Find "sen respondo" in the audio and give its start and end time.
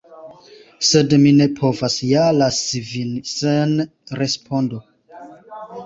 3.35-4.85